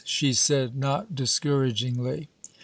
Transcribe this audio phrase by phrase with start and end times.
[0.03, 2.27] she said, not discouragingly.